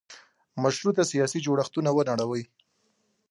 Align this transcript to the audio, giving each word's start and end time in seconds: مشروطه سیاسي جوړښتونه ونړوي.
مشروطه 0.63 1.03
سیاسي 1.11 1.39
جوړښتونه 1.45 1.89
ونړوي. 1.93 2.43